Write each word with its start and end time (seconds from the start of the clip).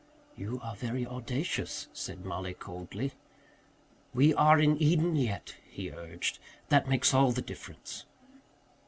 "You 0.35 0.59
are 0.63 0.73
very 0.75 1.05
audacious," 1.05 1.87
said 1.93 2.25
Mollie 2.25 2.55
coldly. 2.55 3.11
"We 4.15 4.33
are 4.33 4.59
in 4.59 4.81
Eden 4.81 5.15
yet," 5.15 5.53
he 5.69 5.91
urged. 5.91 6.39
"That 6.69 6.89
makes 6.89 7.13
all 7.13 7.31
the 7.31 7.43
difference." 7.43 8.05